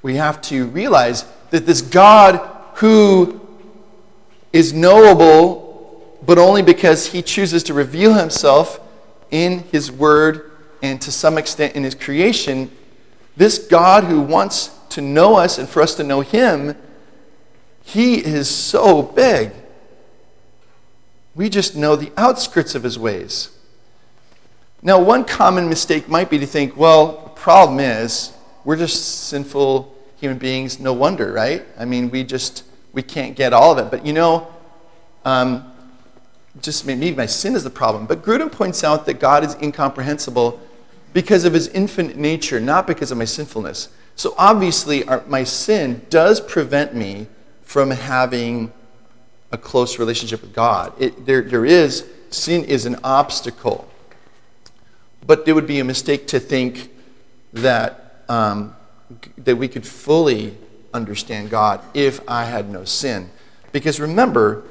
[0.00, 2.38] We have to realize that this God
[2.76, 3.46] who
[4.52, 5.59] is knowable,
[6.30, 8.78] but only because he chooses to reveal himself
[9.32, 12.70] in his word and to some extent in his creation,
[13.36, 16.76] this God who wants to know us and for us to know him,
[17.82, 19.50] he is so big.
[21.34, 23.48] We just know the outskirts of his ways.
[24.82, 28.32] Now, one common mistake might be to think, well, the problem is
[28.64, 31.64] we're just sinful human beings, no wonder, right?
[31.76, 32.62] I mean, we just,
[32.92, 33.90] we can't get all of it.
[33.90, 34.46] But you know,
[35.24, 35.69] um,
[36.60, 38.06] just maybe my sin is the problem.
[38.06, 40.60] But Grudem points out that God is incomprehensible
[41.12, 43.88] because of his infinite nature, not because of my sinfulness.
[44.16, 47.26] So obviously, our, my sin does prevent me
[47.62, 48.72] from having
[49.52, 50.92] a close relationship with God.
[50.98, 53.88] It, there, there is, sin is an obstacle.
[55.26, 56.90] But it would be a mistake to think
[57.52, 58.74] that, um,
[59.38, 60.56] that we could fully
[60.92, 63.30] understand God if I had no sin.
[63.72, 64.64] Because remember,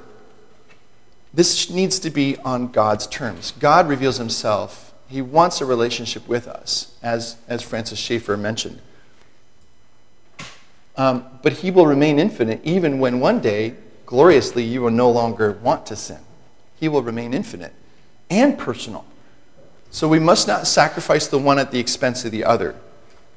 [1.34, 3.54] this needs to be on God's terms.
[3.60, 4.94] God reveals himself.
[5.08, 8.82] He wants a relationship with us, as, as Francis Schaeffer mentioned.
[10.98, 15.54] Um, but he will remain infinite even when one day, gloriously, you will no longer
[15.54, 16.20] want to sin.
[16.80, 17.74] He will remain infinite
[18.30, 19.06] and personal.
[19.92, 22.76] So we must not sacrifice the one at the expense of the other.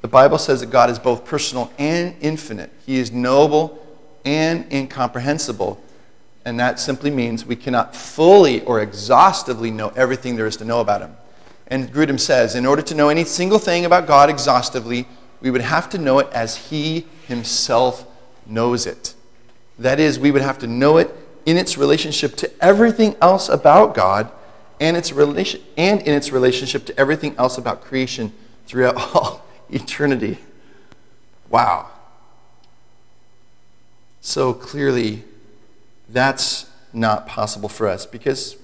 [0.01, 2.71] The Bible says that God is both personal and infinite.
[2.85, 3.79] He is knowable
[4.25, 5.81] and incomprehensible.
[6.45, 10.81] And that simply means we cannot fully or exhaustively know everything there is to know
[10.81, 11.15] about him.
[11.67, 15.07] And Grudem says, in order to know any single thing about God exhaustively,
[15.41, 18.05] we would have to know it as he himself
[18.45, 19.13] knows it.
[19.79, 21.09] That is, we would have to know it
[21.45, 24.31] in its relationship to everything else about God
[24.79, 28.33] and, its relation, and in its relationship to everything else about creation
[28.65, 30.37] throughout all eternity.
[31.49, 31.89] Wow.
[34.21, 35.23] So clearly,
[36.09, 38.57] that's not possible for us because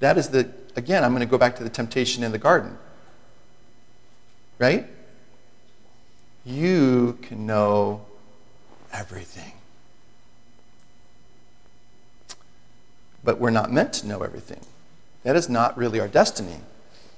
[0.00, 2.78] that is the, again, I'm going to go back to the temptation in the garden.
[4.58, 4.86] Right?
[6.44, 8.06] You can know
[8.92, 9.52] everything.
[13.22, 14.60] But we're not meant to know everything.
[15.24, 16.60] That is not really our destiny.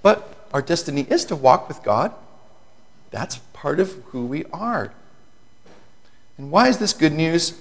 [0.03, 2.13] But our destiny is to walk with God.
[3.11, 4.93] That's part of who we are.
[6.39, 7.59] And why is this good news?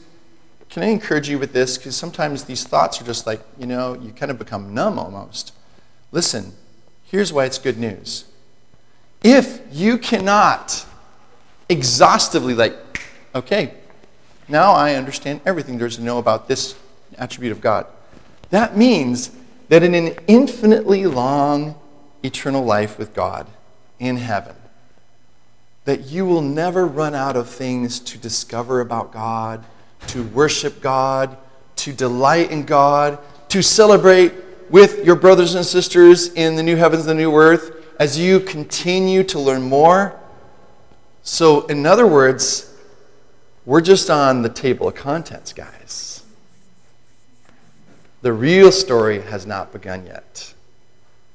[0.69, 1.77] Can I encourage you with this?
[1.77, 5.53] Because sometimes these thoughts are just like, you know, you kind of become numb almost.
[6.12, 6.53] Listen,
[7.03, 8.25] here's why it's good news.
[9.23, 10.86] If you cannot
[11.69, 12.75] exhaustively, like,
[13.34, 13.73] okay,
[14.47, 16.75] now I understand everything there's to know about this
[17.17, 17.88] attribute of God,
[18.49, 19.32] that means
[19.69, 21.75] that in an infinitely long
[22.23, 23.47] eternal life with God
[23.99, 24.56] in heaven,
[25.86, 29.65] that you will never run out of things to discover about God,
[30.08, 31.38] to worship God,
[31.78, 34.34] to delight in God, to celebrate
[34.70, 38.39] with your brothers and sisters in the new heavens and the new earth as you
[38.39, 40.20] continue to learn more.
[41.24, 42.74] So, in other words,
[43.65, 46.24] we're just on the table of contents, guys.
[48.22, 50.54] The real story has not begun yet.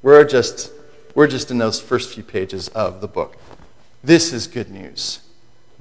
[0.03, 0.73] We're just,
[1.15, 3.37] we're just in those first few pages of the book.
[4.03, 5.21] This is good news.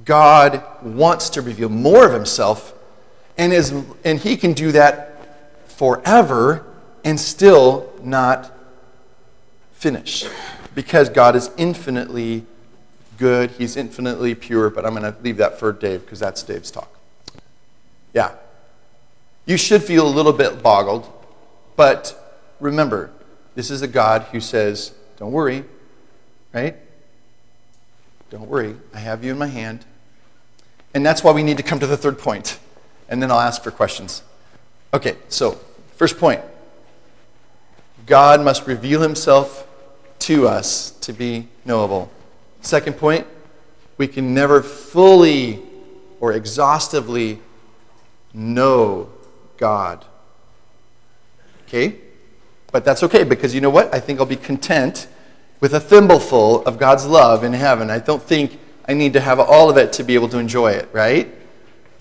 [0.04, 2.74] God wants to reveal more of himself,
[3.42, 3.74] and, is,
[4.04, 5.16] and he can do that
[5.66, 6.64] forever
[7.04, 8.52] and still not
[9.72, 10.24] finish
[10.76, 12.46] because God is infinitely
[13.18, 16.70] good, he's infinitely pure, but I'm going to leave that for Dave because that's Dave's
[16.70, 16.88] talk.
[18.14, 18.30] Yeah.
[19.44, 21.10] You should feel a little bit boggled,
[21.74, 23.10] but remember,
[23.56, 25.64] this is a God who says, Don't worry,
[26.54, 26.76] right?
[28.30, 29.84] Don't worry, I have you in my hand.
[30.94, 32.60] And that's why we need to come to the third point,
[33.08, 34.22] and then I'll ask for questions.
[34.94, 35.58] Okay, so,
[35.96, 36.40] first point
[38.06, 39.66] God must reveal himself
[40.20, 42.10] to us to be knowable.
[42.60, 43.26] Second point,
[43.96, 45.60] we can never fully
[46.20, 47.40] or exhaustively
[48.32, 49.10] know
[49.56, 50.04] God.
[51.66, 51.96] Okay?
[52.70, 53.94] But that's okay because you know what?
[53.94, 55.08] I think I'll be content
[55.60, 57.90] with a thimbleful of God's love in heaven.
[57.90, 60.72] I don't think I need to have all of it to be able to enjoy
[60.72, 61.32] it, right?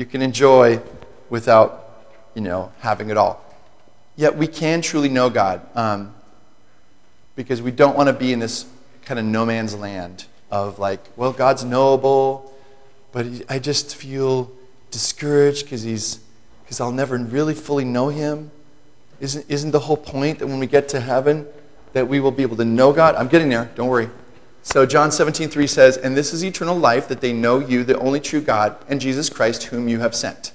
[0.01, 0.81] You can enjoy
[1.29, 3.39] without, you know, having it all.
[4.15, 6.15] Yet we can truly know God um,
[7.35, 8.65] because we don't want to be in this
[9.05, 12.51] kind of no man's land of like, well, God's knowable,
[13.11, 14.51] but I just feel
[14.89, 16.19] discouraged because he's
[16.63, 18.49] because I'll never really fully know him.
[19.19, 21.45] Isn't, isn't the whole point that when we get to heaven
[21.93, 23.13] that we will be able to know God?
[23.13, 24.09] I'm getting there, don't worry.
[24.63, 27.97] So John 17, 3 says, And this is eternal life, that they know you, the
[27.99, 30.53] only true God, and Jesus Christ, whom you have sent.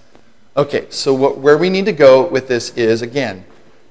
[0.57, 3.45] Okay, so what, where we need to go with this is, again,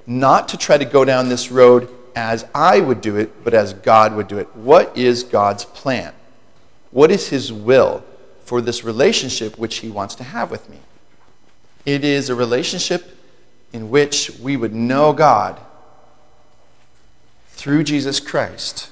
[0.08, 3.74] not to try to go down this road as I would do it, but as
[3.74, 4.56] God would do it.
[4.56, 6.14] What is God's plan?
[6.92, 8.04] What is His will
[8.40, 10.80] for this relationship which He wants to have with me?
[11.86, 13.18] It is a relationship
[13.74, 15.60] in which we would know God
[17.50, 18.90] through Jesus Christ.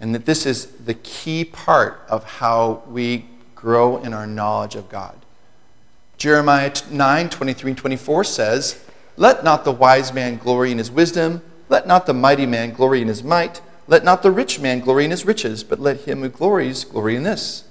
[0.00, 4.88] And that this is the key part of how we grow in our knowledge of
[4.88, 5.16] God.
[6.16, 8.84] Jeremiah 9 23 and 24 says,
[9.16, 13.02] Let not the wise man glory in his wisdom let not the mighty man glory
[13.02, 13.60] in his might.
[13.86, 17.16] Let not the rich man glory in his riches, but let him who glories glory
[17.16, 17.64] in this,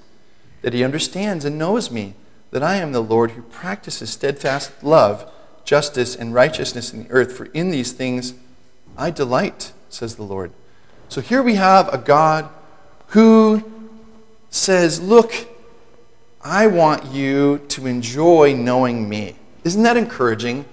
[0.61, 2.15] that he understands and knows me,
[2.51, 5.31] that I am the Lord who practices steadfast love,
[5.63, 7.33] justice, and righteousness in the earth.
[7.33, 8.33] For in these things
[8.97, 10.51] I delight, says the Lord.
[11.09, 12.49] So here we have a God
[13.07, 13.63] who
[14.49, 15.33] says, Look,
[16.41, 19.35] I want you to enjoy knowing me.
[19.63, 20.65] Isn't that encouraging?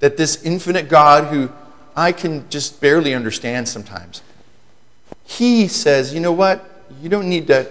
[0.00, 1.50] That this infinite God who
[1.96, 4.22] I can just barely understand sometimes.
[5.24, 6.64] He says, you know what?
[7.02, 7.68] You don't need to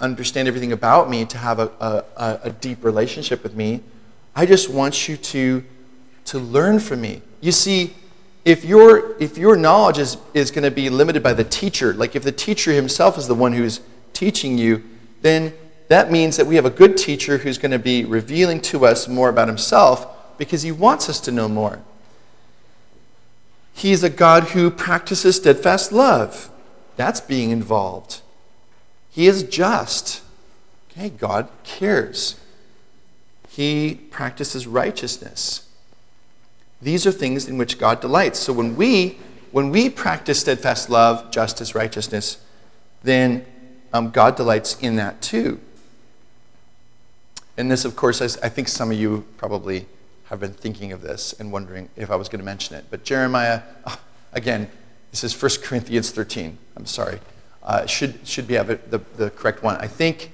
[0.00, 3.82] understand everything about me to have a, a, a deep relationship with me.
[4.34, 5.64] I just want you to,
[6.26, 7.22] to learn from me.
[7.40, 7.94] You see,
[8.46, 12.14] if your, if your knowledge is, is going to be limited by the teacher, like
[12.14, 13.80] if the teacher himself is the one who's
[14.12, 14.84] teaching you,
[15.20, 15.52] then
[15.88, 19.08] that means that we have a good teacher who's going to be revealing to us
[19.08, 21.82] more about himself because he wants us to know more.
[23.74, 26.48] He's a God who practices steadfast love.
[26.94, 28.22] That's being involved.
[29.10, 30.22] He is just.
[30.92, 32.38] Okay, God cares.
[33.48, 35.65] He practices righteousness.
[36.80, 38.38] These are things in which God delights.
[38.38, 39.18] So when we
[39.52, 42.38] when we practice steadfast love, justice, righteousness,
[43.02, 43.46] then
[43.92, 45.60] um, God delights in that too.
[47.56, 49.86] And this, of course, I think some of you probably
[50.24, 52.84] have been thinking of this and wondering if I was going to mention it.
[52.90, 53.98] But Jeremiah, oh,
[54.32, 54.68] again,
[55.10, 56.58] this is 1 Corinthians 13.
[56.76, 57.20] I'm sorry.
[57.62, 59.76] Uh, should, should be have it, the, the correct one.
[59.76, 60.32] I think,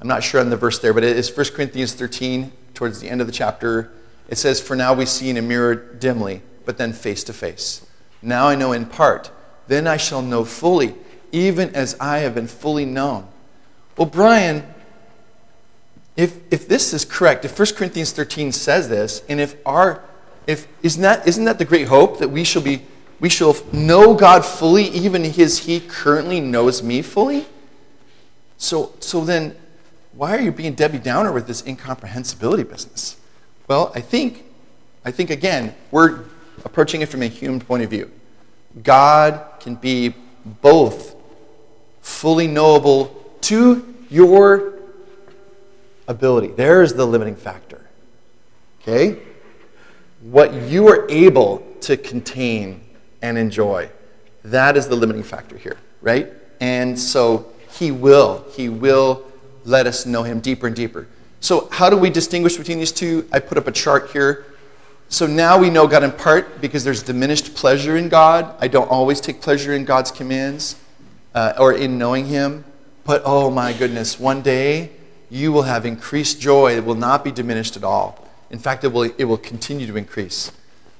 [0.00, 3.08] I'm not sure on the verse there, but it is 1 Corinthians 13, towards the
[3.08, 3.90] end of the chapter.
[4.28, 7.86] It says, For now we see in a mirror dimly, but then face to face.
[8.22, 9.30] Now I know in part,
[9.68, 10.94] then I shall know fully,
[11.32, 13.28] even as I have been fully known.
[13.96, 14.64] Well, Brian,
[16.16, 20.02] if, if this is correct, if 1 Corinthians 13 says this, and if our,
[20.46, 22.82] if, isn't that, isn't that the great hope that we shall be,
[23.20, 27.46] we shall know God fully even as he currently knows me fully?
[28.56, 29.56] So, so then,
[30.12, 33.16] why are you being Debbie Downer with this incomprehensibility business?
[33.66, 34.44] Well, I think,
[35.04, 36.24] I think again, we're
[36.64, 38.10] approaching it from a human point of view.
[38.82, 41.14] God can be both
[42.00, 43.06] fully knowable
[43.42, 44.74] to your
[46.08, 46.48] ability.
[46.48, 47.86] There's the limiting factor.
[48.82, 49.18] Okay?
[50.20, 52.82] What you are able to contain
[53.22, 53.90] and enjoy.
[54.44, 56.30] That is the limiting factor here, right?
[56.60, 59.24] And so he will, he will
[59.64, 61.06] let us know him deeper and deeper.
[61.44, 63.28] So, how do we distinguish between these two?
[63.30, 64.46] I put up a chart here.
[65.10, 68.56] So now we know God in part because there's diminished pleasure in God.
[68.60, 70.76] I don't always take pleasure in God's commands
[71.34, 72.64] uh, or in knowing Him.
[73.04, 74.92] But oh my goodness, one day
[75.28, 76.78] you will have increased joy.
[76.78, 78.26] It will not be diminished at all.
[78.48, 80.50] In fact, it will, it will continue to increase.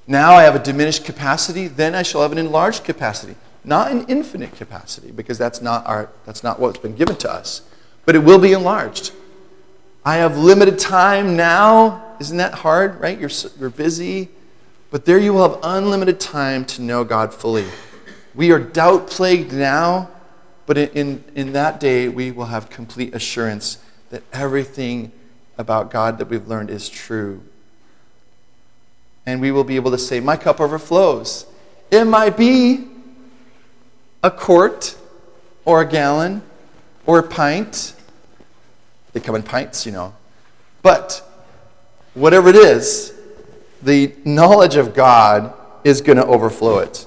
[0.07, 3.37] Now I have a diminished capacity, then I shall have an enlarged capacity.
[3.65, 7.63] Not an infinite capacity, because that's not, our, that's not what's been given to us.
[8.05, 9.13] But it will be enlarged.
[10.05, 12.17] I have limited time now.
[12.21, 13.19] Isn't that hard, right?
[13.19, 14.29] You're, you're busy.
[14.91, 17.67] But there you will have unlimited time to know God fully.
[18.35, 20.11] We are doubt plagued now,
[20.67, 23.79] but in, in, in that day we will have complete assurance
[24.11, 25.11] that everything
[25.57, 27.43] about God that we've learned is true.
[29.27, 31.47] And we will be able to say, My cup overflows.
[31.91, 32.87] It might be
[34.23, 34.97] a quart
[35.65, 36.43] or a gallon
[37.07, 37.94] or a pint.
[39.15, 40.15] They come in pints, you know.
[40.83, 41.27] But
[42.13, 43.15] whatever it is,
[43.83, 45.55] the knowledge of God
[45.85, 47.07] is going to overflow it.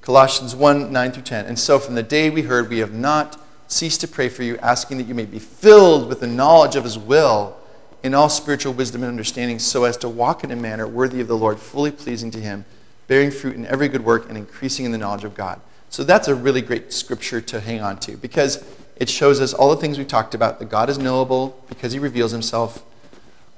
[0.00, 1.46] Colossians 1 9 through 10.
[1.46, 4.56] And so from the day we heard, we have not ceased to pray for you,
[4.58, 7.56] asking that you may be filled with the knowledge of his will
[8.04, 11.26] in all spiritual wisdom and understanding, so as to walk in a manner worthy of
[11.26, 12.64] the Lord, fully pleasing to him,
[13.08, 15.60] bearing fruit in every good work and increasing in the knowledge of God.
[15.88, 18.64] So that's a really great scripture to hang on to because
[18.96, 21.98] it shows us all the things we've talked about that God is knowable because he
[21.98, 22.84] reveals himself.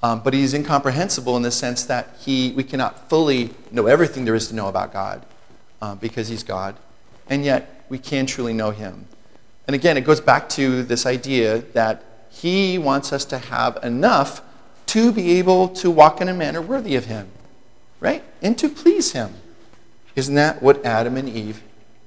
[0.03, 4.35] Um, but he's incomprehensible in the sense that he, we cannot fully know everything there
[4.35, 5.25] is to know about God
[5.83, 6.77] um, because he's God.
[7.29, 9.07] And yet, we can truly know him.
[9.67, 14.43] And again, it goes back to this idea that he wants us to have enough
[14.87, 17.29] to be able to walk in a manner worthy of him,
[18.01, 18.23] right?
[18.41, 19.35] And to please him.
[20.17, 21.63] Isn't that what Adam and Eve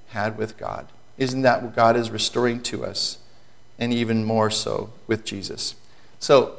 [0.10, 0.88] had with God?
[1.18, 3.20] Isn't that what God is restoring to us?
[3.82, 5.76] And even more so with Jesus.
[6.20, 6.56] So,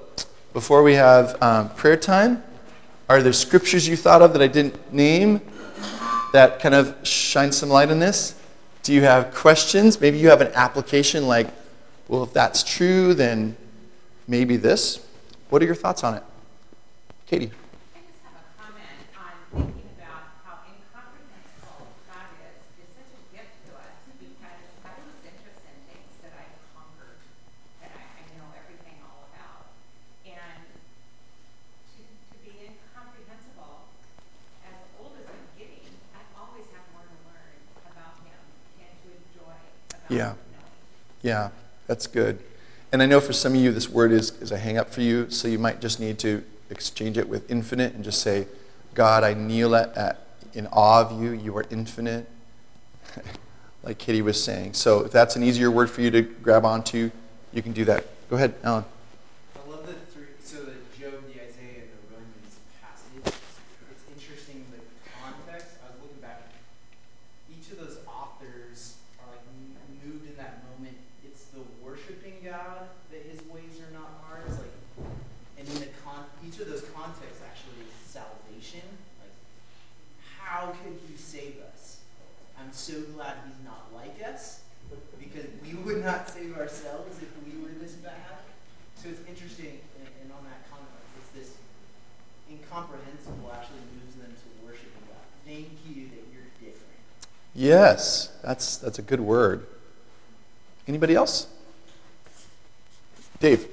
[0.53, 2.43] before we have um, prayer time,
[3.09, 5.41] are there scriptures you thought of that I didn't name
[6.35, 8.39] that kind of shine some light on this?
[8.83, 10.01] Do you have questions?
[10.01, 11.47] Maybe you have an application like,
[12.09, 13.57] well, if that's true, then
[14.27, 15.07] maybe this.
[15.49, 16.23] What are your thoughts on it?
[17.27, 17.53] Katie.
[40.15, 40.35] Yeah.
[41.23, 41.51] Yeah,
[41.87, 42.39] that's good.
[42.93, 45.01] And I know for some of you, this word is, is a hang up for
[45.01, 48.47] you, so you might just need to exchange it with infinite and just say,
[48.95, 51.31] God, I kneel at, at in awe of you.
[51.31, 52.29] You are infinite,
[53.83, 54.75] like Kitty was saying.
[54.75, 57.11] So if that's an easier word for you to grab onto,
[57.53, 58.05] you can do that.
[58.29, 58.85] Go ahead, Alan.
[98.93, 99.67] That's, a good word.
[100.87, 101.47] Anybody else?
[103.41, 103.67] Dave.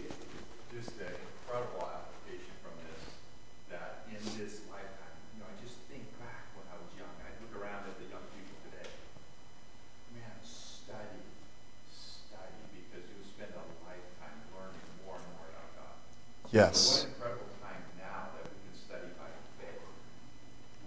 [16.51, 17.05] Yes.
[17.05, 19.29] incredible time now that we can study by
[19.61, 19.85] faith.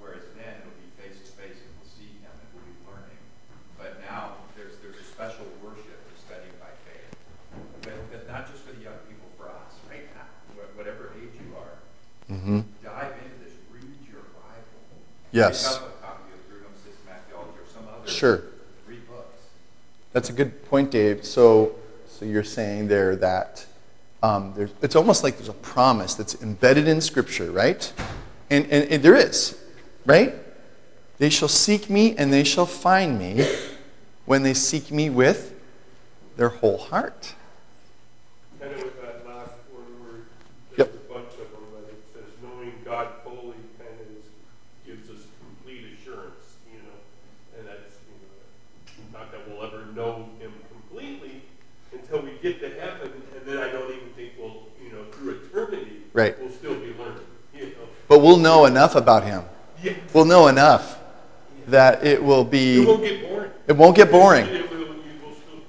[0.03, 3.23] Whereas then it'll be face to face and we'll see him and we'll be learning.
[3.79, 7.15] But now there's there's a special worship to studying by faith.
[7.87, 9.55] But, but not just for the young people, for
[12.23, 12.53] Yes.
[12.53, 12.61] Pick up a
[13.33, 14.29] copy of Grudem's Systematic Theology or
[14.93, 15.81] some other.
[18.07, 18.43] Sure.
[20.13, 21.25] That's a good point, Dave.
[21.25, 21.75] So,
[22.07, 23.65] so you're saying there that
[24.23, 27.91] um, it's almost like there's a promise that's embedded in Scripture, right?
[28.51, 29.59] And, and, and there is,
[30.05, 30.35] right?
[31.19, 33.47] They shall seek me and they shall find me
[34.27, 35.55] when they seek me with
[36.37, 37.35] their whole heart.
[38.61, 40.21] Kind of with that last one where
[40.77, 40.93] Yep.
[40.93, 44.27] there's a bunch of them, but it says knowing God fully kind of is,
[44.87, 46.99] gives us complete assurance, you know,
[47.59, 51.43] and that's, you know, not that we'll ever know Him completely
[51.93, 55.41] until we get to heaven, and then I don't even think we'll, you know, through
[55.45, 56.39] eternity, Right.
[56.41, 57.87] we'll still be learning, you know.
[58.09, 59.45] But we'll know enough about him.
[59.81, 59.93] Yeah.
[60.13, 60.99] We'll know enough
[61.69, 62.83] that it will be.
[62.83, 63.51] It won't get boring.
[63.69, 64.47] it won't get boring.
[64.47, 64.87] It will, you
[65.25, 65.61] will still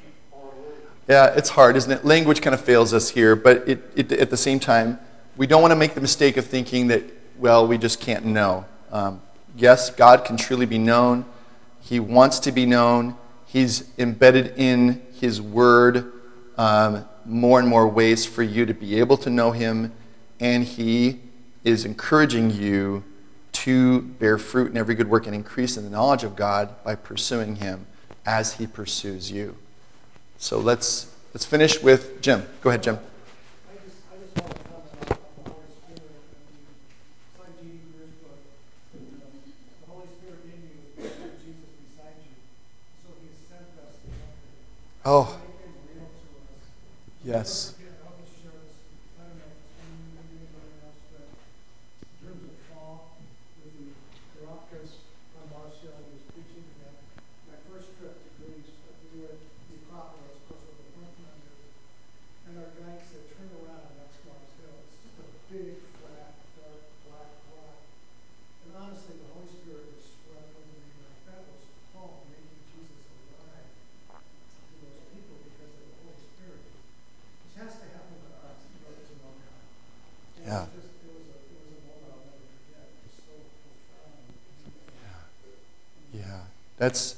[0.00, 0.80] keep on learning.
[1.08, 2.04] Yeah, it's hard, isn't it?
[2.04, 5.00] Language kind of fails us here, but it, it, at the same time,
[5.36, 7.02] we don't want to make the mistake of thinking that,
[7.36, 8.64] well, we just can't know.
[8.92, 9.20] Um,
[9.56, 11.24] yes, God can truly be known.
[11.80, 13.16] He wants to be known.
[13.46, 16.12] He's embedded in His Word
[16.56, 19.92] um, more and more ways for you to be able to know Him,
[20.38, 21.18] and He
[21.64, 23.04] is encouraging you
[23.52, 26.94] to bear fruit in every good work and increase in the knowledge of God by
[26.94, 27.86] pursuing Him
[28.26, 29.56] as He pursues you.
[30.38, 32.44] So let's, let's finish with Jim.
[32.62, 32.98] Go ahead, Jim.
[32.98, 33.06] Oh.
[33.70, 36.72] I just, I just want to comment on the Holy Spirit and the,
[37.30, 37.78] it's like G.D.
[37.94, 38.40] Greer's book.
[38.94, 39.30] um,
[39.86, 42.34] The Holy Spirit in you is the Jesus beside you.
[43.04, 45.06] So he has sent us the Comforter.
[45.06, 46.66] Oh, To make things real to us.
[47.22, 47.74] yes.
[47.78, 48.82] Again, I'll just share this,
[49.20, 53.14] I don't know if it's from you, maybe anybody else, but in terms of fall,
[53.62, 53.94] with the
[54.42, 54.90] Caracas
[55.38, 56.94] on Marcia, he was preaching to them.
[57.46, 58.74] My first trip to Greece,
[59.14, 61.70] we were at the Acropolis, of course, with the Parthenon there.
[62.46, 64.76] And our guide said, turn around, and that's Mars Hill.
[64.86, 67.78] It's just a big, flat, dark, black rock.
[68.66, 73.02] And honestly, the Holy Spirit was swept over me like that was Paul making Jesus
[73.40, 76.62] alive to those people because of the Holy Spirit.
[76.72, 79.64] Which has to happen to us in order to know God.
[80.36, 80.64] And Yeah.
[80.66, 82.84] It was just, it was a, it was a moment I'll never forget.
[82.90, 82.92] It was so profound.
[82.92, 82.92] Yeah.
[82.92, 84.40] That's I can't hardly even talk about it, not right, it's just so impactful, but.
[84.42, 85.60] the Holy Spirit.
[85.62, 85.62] Holy Spirit.
[85.62, 86.32] When Yeah.
[86.32, 87.14] we- Now, if you know anything about Greece, it was an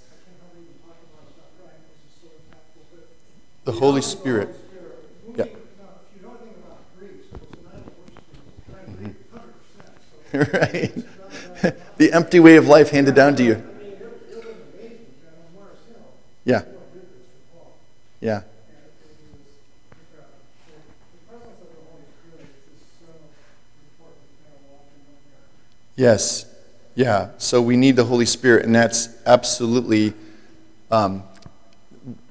[3.65, 4.55] the Holy Spirit.
[5.27, 5.49] to
[8.87, 10.39] Mm-hmm.
[10.39, 10.93] right.
[11.97, 13.67] the empty way of life handed down to you.
[16.45, 16.65] Yeah.
[18.21, 18.43] Yeah.
[25.97, 26.54] Yes.
[26.95, 27.31] Yeah.
[27.39, 30.15] So we need the Holy Spirit, and that's absolutely
[30.91, 31.25] um,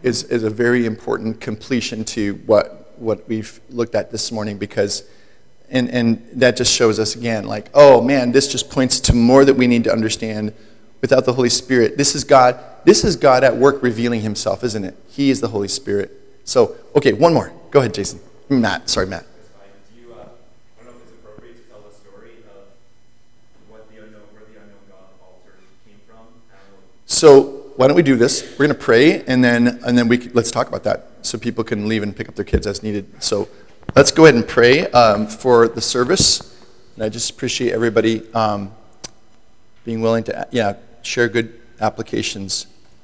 [0.02, 5.04] is, is a very important completion to what, what we've looked at this morning because
[5.70, 9.44] and, and that just shows us again like oh man this just points to more
[9.46, 10.54] that we need to understand.
[11.02, 14.84] Without the holy spirit this is god this is god at work revealing himself isn't
[14.84, 14.96] it?
[15.10, 16.12] He is the holy spirit.
[16.44, 17.52] So okay one more.
[17.72, 18.20] Go ahead jason.
[18.50, 19.70] Matt sorry matt That's fine.
[19.96, 20.28] Do you, uh,
[20.80, 22.68] I don't know if it's appropriate to tell the story of
[23.70, 25.58] what the unknown, where the unknown God altar
[25.88, 26.28] came from.
[26.52, 26.86] I don't know.
[27.14, 27.44] So
[27.76, 28.42] why don't we do this?
[28.52, 31.64] We're going to pray, and then and then we let's talk about that, so people
[31.64, 33.06] can leave and pick up their kids as needed.
[33.24, 33.48] So
[33.96, 36.58] let's go ahead and pray um, for the service.
[36.96, 38.72] And I just appreciate everybody um,
[39.86, 42.66] being willing to yeah share good applications